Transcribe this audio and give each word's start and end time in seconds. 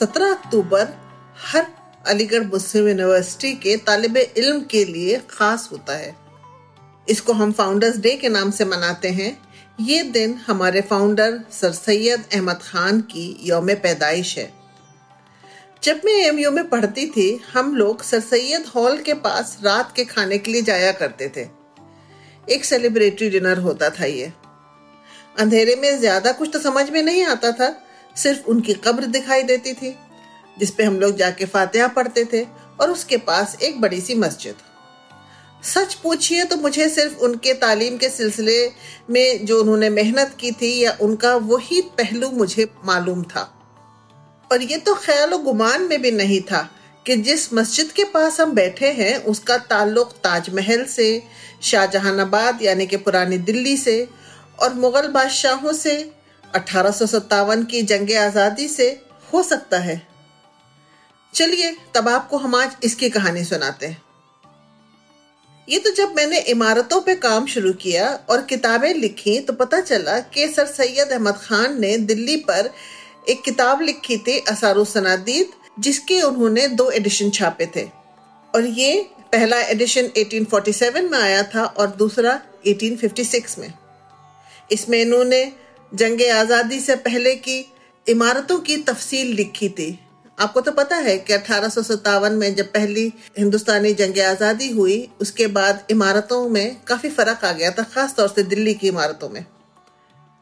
सत्रह 0.00 0.30
अक्टूबर 0.30 0.88
हर 1.44 1.66
अलीगढ़ 2.06 2.44
मुस्लिम 2.46 2.88
यूनिवर्सिटी 2.88 3.52
के 3.54 3.76
तालिब 3.86 4.16
इल्म 4.16 4.60
के 4.70 4.84
लिए 4.84 5.20
खास 5.30 5.68
होता 5.72 5.96
है। 5.96 6.14
इसको 7.06 7.32
हम 7.32 7.52
फाउंडर्स 7.52 7.96
डे 7.98 8.14
के 8.16 8.28
नाम 8.28 8.50
से 8.50 8.64
मनाते 8.64 9.08
हैं। 9.10 9.36
ये 9.80 10.02
दिन 10.12 10.34
हमारे 10.46 10.80
फाउंडर 10.80 11.40
सर 11.52 11.72
सैयद 11.72 12.24
अहमद 12.34 12.60
खान 12.62 13.00
की 13.10 13.26
योम 13.42 13.74
पैदाइश 13.76 14.36
है। 14.38 14.48
जब 15.82 16.00
मैं 16.04 16.14
एम 16.22 16.54
में 16.54 16.68
पढ़ती 16.68 17.06
थी, 17.06 17.40
हम 17.52 17.74
लोग 17.76 18.02
सर 18.02 18.20
सैयद 18.20 18.66
हॉल 18.74 18.96
के 19.02 19.14
पास 19.16 19.56
रात 19.64 19.92
के 19.96 20.04
खाने 20.04 20.38
के 20.38 20.52
लिए 20.52 20.62
जाया 20.62 20.92
करते 20.92 21.28
थे। 21.36 21.46
एक 22.48 22.64
सेलिब्रेटरी 22.64 23.30
डिनर 23.30 23.58
होता 23.58 23.90
था 23.90 24.04
ये। 24.04 24.32
अंधेरे 25.38 25.76
में 25.76 25.98
ज़्यादा 25.98 26.32
कुछ 26.32 26.50
तो 26.52 26.58
समझ 26.60 26.88
में 26.90 27.02
नहीं 27.02 27.24
आता 27.26 27.52
था। 27.52 27.68
सिर्फ़ 28.22 28.46
उनकी 28.46 28.74
कब्र 28.74 29.06
दिखाई 29.06 29.42
देती 29.42 29.72
थी 29.72 29.94
जिसपे 30.56 30.84
हम 30.84 31.00
लोग 31.00 31.16
जाके 31.16 31.44
फातिहा 31.44 31.88
पढ़ते 31.88 32.24
थे 32.24 32.46
और 32.80 32.90
उसके 32.90 33.16
पास 33.16 33.56
एक 33.62 33.80
बड़ी 33.80 34.00
सी 34.00 34.14
मस्जिद। 34.14 34.54
सच 35.64 35.94
पूछिए 35.94 36.44
तो 36.44 36.56
मुझे 36.56 36.88
सिर्फ़ 36.88 37.18
उनके 37.18 37.52
तालीम 37.54 37.96
के 37.96 38.08
सिलसिले 38.08 38.70
में 39.10 39.44
जो 39.46 39.60
उन्होंने 39.60 39.90
मेहनत 39.90 40.36
की 40.40 40.50
थी 40.52 40.78
या 40.84 40.96
उनका 41.00 41.34
वही 41.36 41.80
पहलू 41.98 42.30
मुझे 42.30 42.68
मालूम 42.84 43.22
था। 43.24 43.42
पर 44.50 44.62
यह 44.62 44.78
तो 44.78 44.94
ख्याल 44.94 45.34
गुमान 45.34 45.82
में 45.82 46.00
भी 46.02 46.10
नहीं 46.10 46.40
था 46.40 46.68
कि 47.06 47.16
जिस 47.16 47.52
मस्जिद 47.54 47.90
के 47.92 48.04
पास 48.04 48.40
हम 48.40 48.52
बैठे 48.52 48.92
हैं, 48.92 49.16
उसका 49.24 49.56
ताल्लुक 49.58 50.12
ताजमहल 50.24 50.84
से, 50.84 51.22
शाहजहानाबाद 51.62 52.62
यानी 52.62 52.86
कि 52.86 52.96
पुरानी 52.96 53.38
दिल्ली 53.38 53.76
से 53.76 54.08
और 54.62 54.74
मुगल 54.74 55.08
बादशाहों 55.08 55.72
से 55.72 55.94
अठारह 56.54 56.98
की 57.62 57.82
जंग 57.82 58.12
आज़ादी 58.16 58.68
से 58.68 58.88
हो 59.32 59.42
सकता 59.42 59.78
है। 59.78 60.02
चलिए, 61.34 61.76
तब 61.94 62.08
आपको 62.08 62.36
हम 62.36 62.54
आज 62.54 62.76
इसकी 62.84 63.10
कहानी 63.10 63.44
सुनाते 63.44 63.86
हैं। 63.86 64.02
ये 65.68 65.78
तो 65.78 65.90
जब 65.90 66.14
मैंने 66.16 66.38
इमारतों 66.48 67.00
पे 67.00 67.14
काम 67.16 67.46
शुरू 67.46 67.72
किया 67.72 68.08
और 68.30 68.42
किताबें 68.42 68.92
लिखी 68.94 69.38
तो 69.40 69.52
पता 69.52 69.80
चला 69.80 70.18
कि 70.26 70.46
सर 70.48 70.66
सैयद 70.66 71.08
अहमद 71.08 71.36
खान 71.38 71.80
ने 71.80 71.96
दिल्ली 71.98 72.36
पर 72.48 72.70
एक 73.28 73.42
किताब 73.42 73.82
लिखी 73.82 74.16
थी 74.18 74.38
असारुसनादीद 74.50 75.50
जिसके 75.78 76.20
उन्होंने 76.22 76.66
दो 76.70 76.90
एडिशन 76.90 77.30
छापे 77.30 77.66
थे। 77.76 77.84
और 78.54 78.66
ये 78.66 79.02
पहला 79.32 79.60
एडिशन 79.62 80.06
1847 80.16 81.10
में 81.10 81.18
आया 81.18 81.42
था 81.44 81.64
और 81.64 81.90
दूसरा 81.96 82.40
1856 82.66 83.58
में। 83.58 83.72
इसमें 84.70 85.00
इन्होंने 85.00 85.44
जंग 85.92 86.20
आज़ादी 86.32 86.80
से 86.80 86.94
पहले 86.98 87.34
की 87.36 87.64
इमारतों 88.06 88.58
की 88.60 88.76
तफसील 88.82 89.34
लिखी 89.34 89.68
थी। 89.68 89.98
आपको 90.38 90.60
तो 90.60 90.72
पता 90.72 90.96
है 90.96 91.16
कि 91.18 91.32
अठारह 91.32 91.68
सौ 91.68 91.82
सतावन 91.82 92.32
में 92.32 92.54
जब 92.54 92.66
पहली 92.72 93.12
हिंदुस्तानी 93.38 93.92
जंग 93.94 94.18
आज़ादी 94.20 94.70
हुई, 94.70 95.08
उसके 95.20 95.46
बाद 95.48 95.86
इमारतों 95.90 96.48
में 96.48 96.76
काफ़ी 96.88 97.10
फ़र्क 97.10 97.44
आ 97.44 97.52
गया 97.52 97.70
था 97.70 97.82
ख़ास 97.84 98.14
तौर 98.16 98.28
से 98.28 98.42
दिल्ली 98.44 98.74
की 98.74 98.88
इमारतों 98.88 99.28
में। 99.28 99.44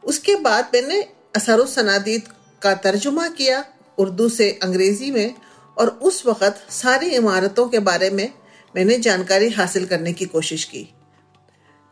उसके 0.05 0.34
बाद 0.39 0.71
मैंने 0.75 1.01
असरुसनादीद 1.37 2.28
का 2.63 2.75
तर्जुमा 2.83 3.28
किया 3.31 3.65
उर्दू 3.99 4.28
से 4.28 4.51
अंग्रेज़ी 4.63 5.11
में 5.11 5.34
और 5.77 5.89
उस 6.03 6.25
वक़्त 6.27 6.67
सारी 6.73 7.09
इमारतों 7.13 7.69
के 7.69 7.78
बारे 7.81 8.11
में 8.11 8.31
मैंने 8.75 8.99
जानकारी 8.99 9.49
हासिल 9.51 9.87
करने 9.87 10.13
की 10.13 10.25
कोशिश 10.27 10.65
की। 10.65 10.89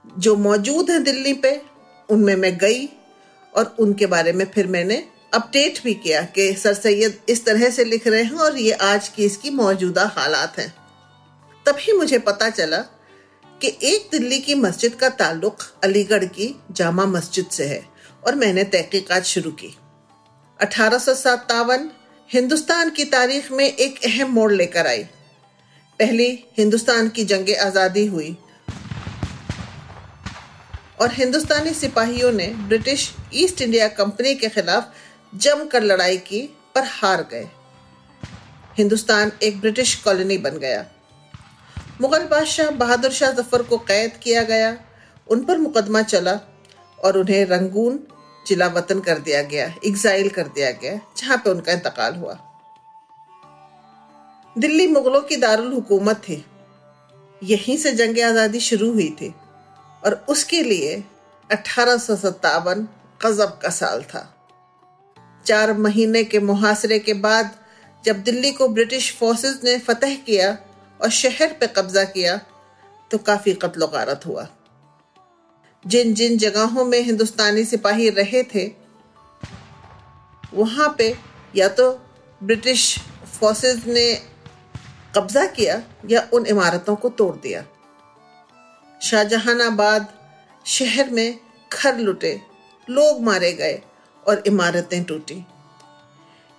जो 0.05 0.37
मौजूद 0.39 0.91
है 0.91 0.99
दिल्ली 1.03 1.33
पे, 1.35 1.61
उनमें 2.09 2.35
मैं 2.37 2.57
गई 2.59 2.89
और 3.55 3.75
उनके 3.79 4.07
बारे 4.07 4.33
में 4.33 4.45
फिर 4.45 4.67
मैंने 4.67 5.03
अपडेट 5.35 5.83
भी 5.85 5.95
किया 5.95 6.23
कि 6.35 6.53
सर 6.55 6.75
सैयद 6.75 7.19
इस 7.29 7.45
तरह 7.45 7.71
से 7.71 7.85
लिख 7.85 8.07
रहे 8.07 8.23
हैं 8.23 8.37
और 8.39 8.59
ये 8.59 8.73
आज 8.83 9.09
की 9.09 9.25
इसकी 9.25 9.51
मौजूदा 9.51 10.05
हालात 10.17 10.59
हैं। 10.59 10.69
तभी 11.67 11.93
मुझे 11.93 12.19
पता 12.19 12.49
चला 12.51 12.79
कि 13.61 13.69
एक 13.85 14.09
दिल्ली 14.13 14.39
की 14.39 14.55
मस्जिद 14.55 14.95
का 14.95 15.09
ताल्लुक 15.09 15.63
अलीगढ़ 15.85 16.25
की 16.25 16.55
जामा 16.71 17.05
मस्जिद 17.07 17.47
से 17.51 17.65
है 17.65 17.83
और 18.27 18.35
मैंने 18.35 18.65
तहकीकात 18.65 19.25
शुरू 19.25 19.51
की। 19.53 19.75
अठारह 20.61 21.91
हिंदुस्तान 22.31 22.91
की 22.91 23.05
तारीख 23.05 23.51
में 23.53 23.65
एक 23.67 24.05
अहम 24.05 24.31
मोड़ 24.31 24.53
लेकर 24.53 24.87
आई। 24.87 25.03
पहली 26.01 26.29
हिंदुस्तान 26.59 27.09
की 27.09 27.25
जंग 27.25 27.55
आज़ादी 27.57 28.07
हुई 28.07 28.37
और 31.05 31.13
हिंदुस्तानी 31.13 31.73
सिपाहियों 31.75 32.31
ने 32.33 32.47
ब्रिटिश 32.69 33.03
ईस्ट 33.35 33.61
इंडिया 33.63 33.89
कंपनी 33.89 34.35
के 34.35 34.49
खिलाफ 34.49 34.93
जमकर 35.35 35.83
लड़ाई 35.83 36.17
की, 36.19 36.41
पर 36.75 36.85
हार 36.85 37.23
गए। 37.33 37.49
हिंदुस्तान 38.79 39.33
एक 39.43 39.61
ब्रिटिश 39.61 39.95
कॉलोनी 39.95 40.39
बन 40.39 40.57
गया। 40.59 40.85
मुगल 42.01 42.25
बादशाह 42.27 42.71
बहादुर 42.71 43.13
शाह 43.13 43.33
ज़फ़र 43.33 43.63
को 43.63 43.79
कैद 43.83 44.17
किया 44.23 44.43
गया, 44.43 44.77
उन 45.29 45.45
पर 45.45 45.59
मुकदमा 45.59 46.03
चला 46.05 46.39
और 46.99 47.19
उन्हें 47.19 47.45
रंगून 47.47 48.01
जिला 48.47 48.67
वतन 48.71 49.01
कर 49.01 49.19
दिया 49.21 49.43
गया 49.45 49.67
एग्जाइल 49.87 50.29
कर 50.31 50.49
दिया 50.49 50.71
गया, 50.73 50.99
जहाँ 51.19 51.37
पे 51.37 51.51
उनका 51.51 51.73
इंतकाल 51.73 52.15
हुआ। 52.15 52.39
दिल्ली 54.57 54.87
मुगलों 54.87 55.21
की 55.21 55.37
दारुल 55.37 55.73
हुकूमत 55.73 56.17
थी। 56.29 56.45
यहीं 57.43 57.77
से 57.77 57.93
जंग 57.93 58.21
आज़ादी 58.25 58.61
शुरू 58.63 58.93
हुई 58.93 59.11
थी। 59.21 59.35
और 60.05 60.15
उसके 60.29 60.63
लिए 60.63 61.03
अठारह 61.51 61.97
गजब 63.21 63.59
का 63.59 63.69
साल 63.71 64.03
था। 64.03 64.31
चार 65.47 65.73
महीने 65.73 66.25
के 66.25 66.39
मुहासरे 66.39 66.99
के 66.99 67.15
बाद 67.15 67.51
जब 68.05 68.23
दिल्ली 68.23 68.51
को 68.53 68.69
ब्रिटिश 68.69 69.13
फोर्सेस 69.17 69.61
ने 69.65 69.79
फतह 69.79 70.15
किया 70.17 70.57
और 71.01 71.11
शहर 71.11 71.53
पे 71.53 71.67
कब्जा 71.67 72.05
किया 72.05 72.37
तो 73.11 73.19
काफ़ी 73.19 73.55
कत्ल 73.55 73.87
गारत 73.87 74.27
हुआ। 74.27 74.47
जिन 75.85 76.15
जिन 76.15 76.39
जगहों 76.39 76.85
में 76.85 77.01
हिंदुस्तानी 77.01 77.65
सिपाही 77.65 78.09
रहे 78.11 78.43
थे, 78.43 78.67
वहाँ 80.55 80.95
पे 80.99 81.15
या 81.57 81.69
तो 81.69 81.91
ब्रिटिश 82.41 82.99
फोर्सेस 83.41 83.87
ने 83.87 84.15
कब्जा 85.17 85.45
किया 85.47 85.83
या 86.11 86.29
उन 86.33 86.47
इमारतों 86.47 86.97
को 86.97 87.09
तोड़ 87.09 87.35
दिया। 87.37 87.65
शाहजहानाबाद 89.05 90.07
शहर 90.67 91.11
में 91.11 91.39
घर 91.71 91.99
लुटे, 91.99 92.41
लोग 92.89 93.21
मारे 93.23 93.53
गए 93.53 93.83
और 94.27 94.43
इमारतें 94.47 95.03
टूटी। 95.05 95.45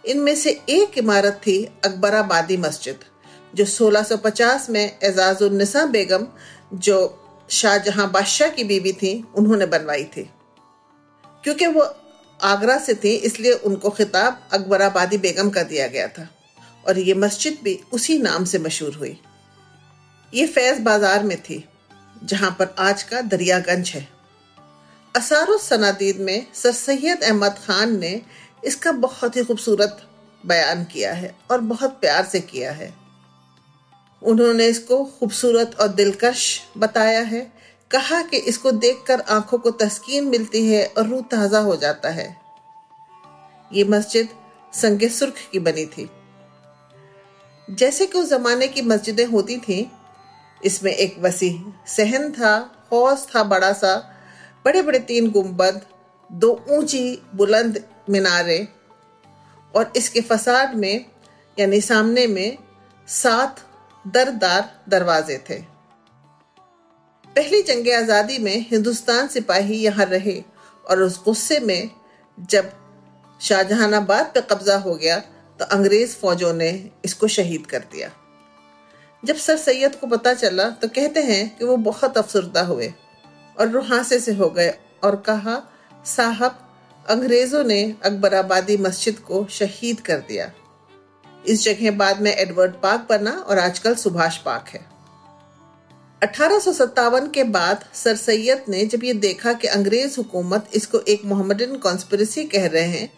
इनमें 0.04 0.36
से 0.36 0.52
एक 0.70 0.98
इमारत 0.98 1.42
थी 1.48 1.58
अकबराबादी 1.86 2.58
मस्जिद, 2.58 3.00
जो 3.54 3.66
1650 3.66 4.70
में 4.70 5.00
एजाजुलनिसा 5.04 5.86
बेगम, 5.86 6.28
जो 6.74 6.98
शाहजहां 7.50 8.12
बादशाह 8.12 8.50
की 8.50 8.64
बीवी 8.64 8.94
थी, 8.94 9.14
उन्होंने 9.36 9.66
बनवाई 9.66 10.04
थी। 10.04 10.30
क्योंकि 11.44 11.68
वो 11.68 11.90
आगरा 12.44 12.78
से 12.78 12.94
थी, 12.94 13.16
इसलिए 13.16 13.54
उनको 13.54 13.90
खिताब 13.90 14.50
अकबराबादी 14.54 15.18
बेगम 15.18 15.50
का 15.50 15.64
दिया 15.64 15.88
गया 15.88 16.08
था 16.08 16.30
और 16.88 17.00
ये 17.00 17.14
मस्जिद 17.14 17.58
भी 17.64 17.80
उसी 17.94 18.18
नाम 18.18 18.46
से 18.46 18.60
मशहूर 18.60 18.96
हुई। 18.96 19.18
ये 20.34 20.46
फैज 20.48 20.80
बाज़ार 20.82 21.24
में 21.24 21.42
थी। 21.42 21.66
जहाँ 22.26 22.50
पर 22.52 22.76
आज 22.80 23.04
का 23.04 23.22
दरियागंज 23.22 23.90
है। 23.90 24.08
असार 25.16 25.58
सनादीद 25.58 26.20
में 26.20 26.46
सर 26.54 26.72
सैयद 26.72 27.24
अहमद 27.24 27.56
खान 27.68 27.98
ने 28.00 28.22
इसका 28.66 28.92
बहुत 28.92 29.36
ही 29.36 29.44
खूबसूरत 29.44 30.02
बयान 30.44 30.84
किया 30.84 31.14
है 31.14 31.36
और 31.52 31.62
बहुत 31.62 31.92
प्यार 31.92 32.26
से 32.26 32.40
किया 32.42 32.72
है। 32.72 32.94
उन्होंने 34.22 34.68
इसको 34.68 35.04
खूबसूरत 35.20 35.76
और 35.82 35.88
दिलकश 35.88 36.62
बताया 36.78 37.22
है। 37.22 37.42
कहा 37.92 38.22
कि 38.22 38.38
इसको 38.38 38.72
देखकर 38.72 39.22
आँखों 39.22 39.58
को 39.58 39.72
तस्कीन 39.72 40.28
मिलती 40.28 40.66
है 40.66 40.86
और 40.88 41.08
रूह 41.08 41.22
ताज़ा 41.22 41.60
हो 41.60 41.76
जाता 41.76 42.10
है। 42.10 42.28
ये 43.74 43.84
मस्जिद 43.84 44.30
संगे 44.74 45.10
सुर्ख 45.10 45.36
की 45.52 45.60
बनी 45.60 45.86
थी। 45.88 46.10
जैसे 47.68 48.06
कि 48.06 48.20
उस 48.20 48.30
जमाने 48.30 48.68
की 48.68 48.82
मस्जिदें 48.82 49.26
होती 49.26 49.58
थी 49.58 49.80
इसमें 50.62 50.92
एक 50.92 51.16
वसी 51.20 51.50
सहन 51.88 52.32
था, 52.32 52.54
हौस 52.92 53.28
था, 53.28 53.44
बड़ा 53.46 53.72
सा। 53.74 53.96
बड़े 54.66 54.82
बड़े 54.82 55.00
तीन 55.02 55.30
गुंबद, 55.32 55.82
दो 56.30 56.52
ऊँची 56.70 57.22
बुलंद 57.36 57.84
मीनारे 58.10 58.68
और 59.74 59.92
इसके 59.96 60.22
फसाद 60.24 60.76
में, 60.76 61.06
यानी 61.58 61.82
सामने 61.82 62.26
में 62.28 62.58
सात 63.08 63.62
दरदार 64.06 64.70
दरवाजे 64.90 65.38
थे। 65.50 65.60
पहली 67.36 67.62
जंग 67.64 67.90
आज़ादी 67.94 68.38
में 68.40 68.66
हिंदुस्तान 68.72 69.28
सिपाही 69.28 69.78
यहाँ 69.78 70.06
रहे 70.06 70.42
और 70.86 71.02
उस 71.02 71.22
गुस्से 71.24 71.60
में 71.60 71.90
जब 72.38 72.72
शाहजहानाबाद 73.42 74.32
पर 74.36 74.42
कब्जा 74.50 74.78
हो 74.78 74.96
गया 74.96 75.20
तो 75.60 75.66
अंग्रेज़ 75.68 76.16
फौजों 76.18 76.54
ने 76.54 76.70
इसको 77.06 77.28
शहीद 77.30 77.66
कर 77.66 77.80
दिया। 77.92 78.10
जब 79.26 79.36
सर 79.36 79.58
सैयद 79.58 79.96
को 79.96 80.08
पता 80.08 80.34
चला 80.34 80.70
तो 80.72 80.88
कहते 80.88 81.22
हैं 81.24 81.58
कि 81.58 81.66
वो 81.66 81.76
बहुत 81.78 82.18
अफसरदा 82.18 82.62
हुए 82.62 82.94
और 83.58 83.70
रुहासे 83.70 84.20
से 84.20 84.34
हो 84.34 84.50
गए 84.50 84.74
और 85.04 85.16
कहा, 85.16 85.62
साहब, 86.06 86.60
अंग्रेज़ों 87.06 87.64
ने 87.64 87.82
अकबराबादी 88.06 88.78
मस्जिद 88.78 89.20
को 89.20 89.46
शहीद 89.50 90.00
कर 90.00 90.18
दिया। 90.18 90.52
इस 91.46 91.64
जगह 91.64 91.92
बाद 91.92 92.22
में 92.22 92.32
एडवर्ड 92.32 92.74
पार्क 92.74 93.06
बना 93.10 93.32
और 93.32 93.60
आजकल 93.60 93.96
सुभाष 93.96 94.38
पार्क 94.38 94.70
है। 94.70 94.86
अठारह 96.22 97.26
के 97.34 97.44
बाद 97.44 97.84
सर 97.94 98.16
सैयद 98.16 98.66
ने 98.70 98.86
जब 98.86 99.04
ये 99.04 99.14
देखा 99.14 99.54
कि 99.54 99.68
अंग्रेज़ 99.68 100.18
हुकूमत 100.18 100.70
इसको 100.74 101.00
एक 101.08 101.26
मोहम्मदन 101.26 101.76
कॉन्स्परेसी 101.78 102.44
कह 102.46 102.68
रहे 102.68 102.88
हैं 102.90 103.10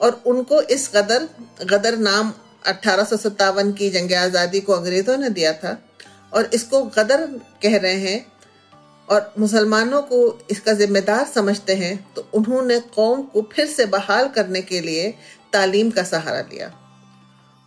और 0.00 0.22
उनको 0.26 0.60
इस 0.62 0.90
गदर 0.94 1.28
गदर 1.66 1.96
नाम 1.98 2.32
अठारह 2.66 3.70
की 3.72 3.90
जंग 3.90 4.12
आज़ादी 4.12 4.60
को 4.60 4.72
अंग्रेज़ों 4.72 5.16
ने 5.16 5.30
दिया 5.30 5.52
था 5.52 5.78
और 6.32 6.50
इसको 6.54 6.82
गदर 6.96 7.26
कह 7.62 7.76
रहे 7.78 7.94
हैं 7.94 8.26
और 9.08 9.32
मुसलमानों 9.38 10.02
को 10.02 10.18
इसका 10.50 10.72
जिम्मेदार 10.72 11.24
समझते 11.24 11.74
हैं 11.74 11.94
तो 12.14 12.28
उन्होंने 12.34 12.78
कौम 12.94 13.22
को 13.22 13.48
फिर 13.52 13.66
से 13.66 13.86
बहाल 13.86 14.28
करने 14.28 14.62
के 14.62 14.80
लिए 14.80 15.10
तालीम 15.52 15.90
का 15.90 16.02
सहारा 16.02 16.40
लिया। 16.40 16.70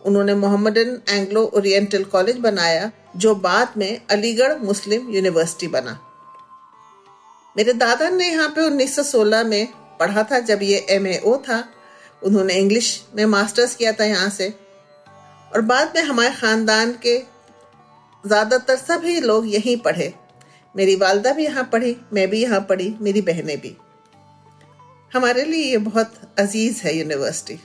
उन्होंने 0.00 0.34
मोहम्मदन 0.34 1.00
एंग्लो 1.08 1.42
ओरिएंटल 1.54 2.04
कॉलेज 2.04 2.38
बनाया, 2.38 2.90
जो 3.16 3.34
बाद 3.34 3.72
में 3.76 4.00
अलीगढ़ 4.10 4.56
मुस्लिम 4.58 5.10
यूनिवर्सिटी 5.10 5.68
बना। 5.68 5.98
मेरे 7.56 7.72
दादा 7.72 8.08
ने 8.10 8.28
यहाँ 8.28 8.48
पे 8.48 8.60
1916 8.60 9.44
में 9.44 9.68
पढ़ा 10.00 10.22
था, 10.22 10.38
जब 10.38 10.62
ये 10.62 10.86
एम 10.90 11.06
था। 11.38 11.62
उन्होंने 12.22 12.54
इंग्लिश 12.54 12.88
में 13.14 13.24
मास्टर्स 13.26 13.74
किया 13.76 13.92
था 13.92 14.04
यहाँ 14.04 14.28
से। 14.30 14.52
और 15.54 15.60
बाद 15.62 15.92
में 15.96 16.02
हमारे 16.02 16.30
ख़ानदान 16.34 16.92
के 17.02 17.18
ज़्यादातर 18.24 18.76
सभी 18.76 19.20
लोग 19.20 19.46
यहीं 19.48 19.76
पढ़े। 19.76 20.12
मेरी 20.74 20.94
वालदा 20.96 21.32
भी 21.32 21.44
यहाँ 21.44 21.64
पढ़ी, 21.72 21.96
मैं 22.12 22.28
भी 22.30 22.42
यहाँ 22.42 22.60
पढ़ी, 22.60 22.94
मेरी 23.00 23.20
बहनें 23.20 23.60
भी। 23.60 23.76
हमारे 25.12 25.44
लिए 25.44 25.64
ये 25.64 25.78
बहुत 25.78 26.14
अज़ीज़ 26.38 26.80
है 26.82 26.96
यूनिवर्सिटी। 26.96 27.58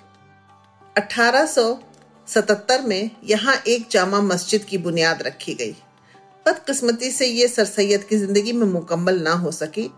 1877 0.95 2.85
में 2.87 3.09
यहाँ 3.23 3.55
एक 3.67 3.87
जामा 3.91 4.21
मस्जिद 4.21 4.63
की 4.63 4.77
बुनियाद 4.77 5.21
रखी 5.21 5.53
गई। 5.53 5.75
बदकस्मती 6.45 7.11
से 7.11 7.25
ये 7.25 7.47
सर 7.47 7.65
सैद 7.65 8.03
की 8.03 8.17
ज़िंदगी 8.17 8.53
में 8.53 8.67
मुकम्मल 8.67 9.19
ना 9.21 9.31
हो 9.33 9.51
सकी। 9.51 9.89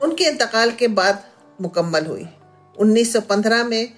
उनके 0.00 0.24
इंतकाल 0.24 0.70
के 0.70 0.88
बाद 0.90 1.24
मुकम्मल 1.60 2.06
हुई। 2.06 2.26
1915 2.76 3.64
में 3.64 3.92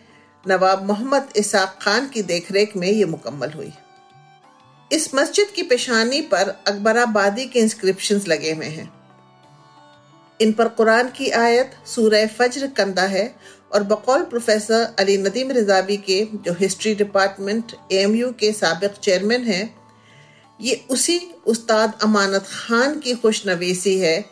नवाब 0.45 0.85
मोहम्मद 0.87 1.29
इसाक 1.37 1.79
खान 1.83 2.07
की 2.09 2.23
देखरेख 2.23 2.77
में 2.77 2.89
ये 2.89 3.05
मुकम्मल 3.05 3.51
हुई। 3.51 3.73
इस 4.93 5.15
मस्जिद 5.15 5.49
की 5.57 5.63
पेशानी 5.63 6.21
पर 6.21 6.49
अकबराबादी 6.67 7.47
के 7.47 7.61
इंस्क्रिप्शन 7.61 8.21
लगे 8.29 8.53
हुए 8.53 8.67
हैं। 8.67 8.93
इन 10.41 10.53
पर 10.53 10.69
कुरान 10.69 11.09
की 11.09 11.31
आयत, 11.31 11.71
सूरह 11.87 12.27
फज्र 12.27 12.67
कंदा 12.67 13.03
है 13.03 13.35
और 13.73 13.83
बकौल 13.83 14.23
प्रोफेसर 14.23 14.95
अली 14.99 15.17
नदीम 15.17 15.51
रिजावी 15.51 15.97
के 15.97 16.23
जो 16.35 16.53
हिस्ट्री 16.53 16.95
डिपार्टमेंट 16.95 17.73
एएमयू 17.93 18.31
के 18.33 18.53
सबक 18.53 18.99
चेयरमैन 19.03 19.45
हैं, 19.45 19.75
ये 20.61 20.85
उसी 20.91 21.21
उस्ताद 21.47 21.99
अमानत 22.03 22.47
खान 22.49 22.99
की 23.01 23.15
खुशनवीसी 23.15 23.99
है, 23.99 24.25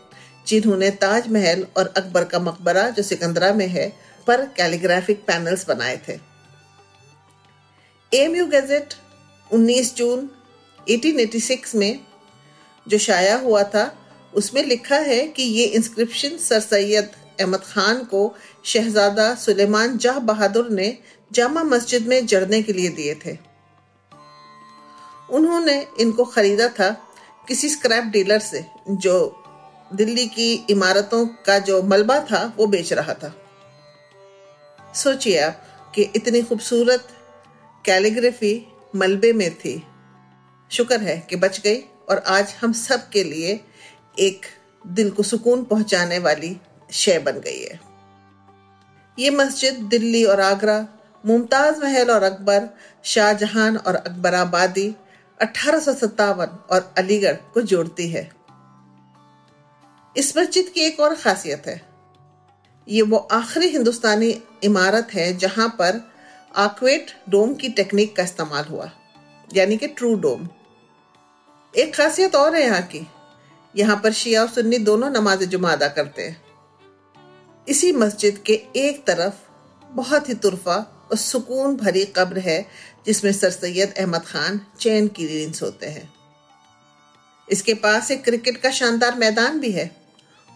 जिन्होंने 0.46 0.90
ताजमहल 0.90 1.66
और 1.76 1.92
अकबर 1.96 2.24
का 2.24 2.38
मकबरा 2.38 2.88
जो 2.90 3.02
सिकंदरा 3.02 3.52
में 3.52 3.66
है 3.68 3.92
पर 4.26 4.46
कैलीग्राफिक 4.46 5.24
पैनल्स 5.26 5.68
बनाए 5.68 5.96
थे। 6.08 6.18
एएमयू 8.12 8.46
गैजेट 8.46 8.94
19 9.52 9.96
जून 9.96 10.30
1886 10.90 11.74
में 11.74 12.00
जो 12.88 12.98
शाया 12.98 13.36
हुआ 13.36 13.62
था, 13.62 13.98
उसमें 14.34 14.64
लिखा 14.64 14.96
है 14.96 15.28
कि 15.28 15.42
ये 15.42 15.64
इंस्क्रिप्शन 15.64 16.36
सर 16.38 16.60
सैयद 16.60 17.10
अहमद 17.40 17.60
खान 17.60 18.04
को 18.04 18.36
शहजादा 18.64 19.34
सुलेमान 19.34 19.98
जाह 19.98 20.18
बहादुर 20.18 20.70
ने 20.70 20.98
जामा 21.32 21.62
मस्जिद 21.62 22.06
में 22.06 22.26
जड़ने 22.26 22.62
के 22.62 22.72
लिए 22.72 22.88
दिए 22.88 23.14
थे। 23.14 23.38
उन्होंने 25.30 25.86
इनको 26.00 26.24
खरीदा 26.24 26.68
था 26.68 26.90
किसी 27.48 27.68
स्क्रैप 27.68 28.04
डीलर 28.04 28.38
से, 28.38 28.64
जो 28.90 29.42
दिल्ली 29.94 30.26
की 30.26 30.66
इमारतों 30.70 31.26
का 31.26 31.58
जो 31.58 31.82
मलबा 31.82 32.20
था, 32.20 32.54
वो 32.56 32.66
बेच 32.66 32.92
रहा 32.92 33.14
था। 33.14 33.45
आप 34.96 35.92
कि 35.94 36.02
इतनी 36.02 36.42
खूबसूरत 36.42 37.08
कैलीग्राफी 37.84 38.66
मलबे 38.96 39.32
में 39.32 39.54
थी। 39.54 39.82
शुक्र 40.70 41.00
है 41.00 41.26
कि 41.30 41.36
बच 41.36 41.60
गई 41.60 41.80
और 41.80 42.18
आज 42.18 42.54
हम 42.60 42.72
सब 42.72 43.08
के 43.08 43.24
लिए 43.24 43.60
एक 44.18 44.46
दिल 44.86 45.10
को 45.10 45.22
सुकून 45.22 45.64
पहुँचाने 45.64 46.18
वाली 46.18 46.60
शय 46.92 47.18
बन 47.18 47.32
गई 47.32 47.62
है। 47.62 47.80
ये 49.18 49.30
मस्जिद 49.30 49.74
दिल्ली 49.74 50.24
और 50.24 50.40
आगरा, 50.40 50.88
मुमताज़ 51.26 51.80
महल 51.80 52.10
और 52.10 52.22
अकबर, 52.22 52.68
शाहजहां 53.04 53.76
और 53.76 53.94
अकबराबादी, 53.94 54.94
अठारह 55.40 55.80
और 56.70 56.94
अलीगढ़ 56.98 57.34
को 57.34 57.60
जोड़ती 57.60 58.08
है। 58.08 58.30
इस 60.16 60.36
मस्जिद 60.36 60.68
की 60.68 60.80
एक 60.80 61.00
और 61.00 61.14
खासियत 61.14 61.62
है। 61.66 61.95
ये 62.86 63.02
वो 63.02 63.16
आखिरी 63.32 63.68
हिंदुस्तानी 63.68 64.30
इमारत 64.64 65.08
है 65.14 65.32
जहाँ 65.38 65.68
पर 65.78 66.00
आक्वेट 66.54 67.10
डोम 67.28 67.54
की 67.54 67.68
टेक्निक 67.68 68.14
का 68.16 68.22
इस्तेमाल 68.22 68.64
हुआ, 68.64 68.90
यानी 69.50 69.76
कि 69.76 69.86
ट्रू 69.88 70.14
डोम 70.16 70.48
एक 71.74 71.94
खासियत 71.94 72.34
और 72.34 72.54
है 72.54 72.62
यहाँ 72.62 72.82
की, 72.82 73.06
यहाँ 73.74 74.00
पर 74.04 74.12
शिया 74.12 74.42
और 74.42 74.48
सुन्नी 74.48 74.78
दोनों 74.80 75.10
नमाज़ 75.10 75.44
जुमा 75.44 75.72
अदा 75.72 75.88
करते 75.88 76.22
हैं। 76.22 76.40
इसी 77.66 77.92
मस्जिद 77.92 78.42
के 78.46 78.60
एक 78.76 79.04
तरफ़ 79.06 79.34
बहुत 79.90 80.28
ही 80.28 80.34
तुरफा 80.36 80.76
और 81.10 81.16
सुकून 81.16 81.76
भरी 81.76 82.04
कब्र 82.16 82.38
है, 82.38 82.66
जिसमें 83.06 83.32
सर 83.32 83.50
सैयद 83.50 83.94
अहमद 83.98 84.24
खान 84.24 84.60
चैन 84.80 85.08
की 85.08 85.26
नींद 85.26 85.54
सोते 85.54 85.86
हैं। 85.86 86.08
इसके 87.48 87.74
पास 87.76 88.10
एक 88.10 88.24
क्रिकेट 88.24 88.56
का 88.56 88.70
शानदार 88.70 89.18
मैदान 89.18 89.60
भी 89.60 89.70
है। 89.72 89.90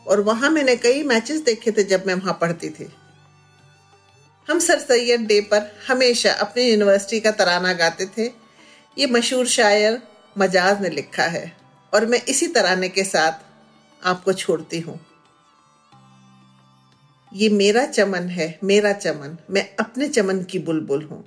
और 0.06 0.20
वहाँ 0.20 0.50
मैंने 0.50 0.76
कई 0.76 1.02
मैचेस 1.02 1.40
देखे 1.40 1.72
थे 1.72 1.82
जब 1.84 2.06
मैं 2.06 2.14
वहाँ 2.14 2.38
पढ़ती 2.40 2.70
थी। 2.70 2.88
हम 4.48 4.58
सर 4.58 4.78
सैयद 4.78 5.20
डे 5.20 5.40
पर 5.40 5.70
हमेशा 5.88 6.32
अपनी 6.32 6.62
यूनिवर्सिटी 6.62 7.20
का 7.20 7.30
तराना 7.30 7.72
गाते 7.72 8.06
थे। 8.06 8.26
ये 8.96 9.06
मशहूर 9.06 9.46
शायर 9.46 10.00
मजाज 10.38 10.80
ने 10.82 10.88
लिखा 10.88 11.24
है 11.24 11.52
और 11.92 12.06
मैं 12.06 12.20
इसी 12.28 12.46
तराने 12.46 12.88
के 12.88 13.04
साथ 13.04 13.44
आपको 14.02 14.32
छोड़ती 14.32 14.80
हूँ। 14.80 14.98
ये 17.32 17.48
मेरा 17.48 17.84
चमन 17.86 18.28
है, 18.28 18.58
मेरा 18.64 18.92
चमन, 18.92 19.36
मैं 19.50 19.76
अपने 19.76 20.08
चमन 20.08 20.42
की 20.42 20.58
बुलबुल 20.58 21.02
हूँ। 21.04 21.24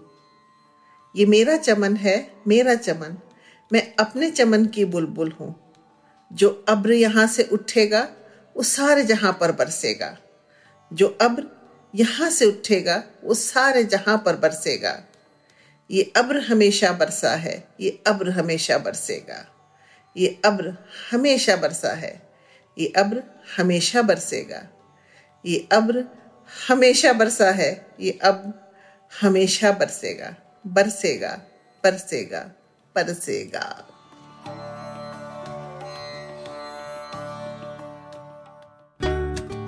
ये 1.15 1.25
मेरा 1.25 1.55
चमन 1.57 1.95
है, 1.95 2.15
मेरा 2.47 2.75
चमन, 2.75 3.17
मैं 3.71 3.93
अपने 3.95 4.29
चमन 4.31 4.65
की 4.65 4.85
बुलबुल 4.85 5.31
हूँ। 5.31 5.55
जो 6.31 6.49
अब्र 6.69 6.93
यहाँ 6.93 7.27
से 7.27 7.43
उठेगा 7.43 8.07
वो 8.57 8.63
सारे 8.63 9.03
जहाँ 9.03 9.38
पर 9.41 9.51
बरसेगा। 9.51 10.17
जो 10.93 11.17
अब्र 11.22 11.43
यहाँ 11.95 12.29
से 12.29 12.45
उठेगा, 12.45 13.03
वो 13.24 13.33
सारे 13.33 13.83
जहाँ 13.83 14.17
पर 14.25 14.36
बरसेगा। 14.36 15.03
ये 15.91 16.13
अब्र 16.17 16.39
हमेशा 16.39 16.91
बरसा 16.91 17.36
है, 17.36 17.67
ये 17.79 18.03
अब्र 18.07 18.29
हमेशा 18.29 18.77
बरसेगा। 18.77 19.45
ये 20.17 20.39
अब्र 20.45 20.77
हमेशा 21.12 21.55
बरसा 21.55 21.93
है, 21.93 22.31
ये 22.77 22.93
अब्र 22.98 23.24
हमेशा 23.57 24.01
बरसेगा। 24.01 24.69
ये 25.45 25.67
अब्र 25.72 26.05
हमेशा 26.67 27.13
बरसा 27.13 27.51
है, 27.51 27.95
ये 28.00 28.19
अब 28.24 28.72
हमेशा 29.22 29.72
बरसेगा। 29.72 30.36
बरसेगा 30.67 31.41
बरसेगा 31.83 32.39
बरसेगा। 32.95 33.92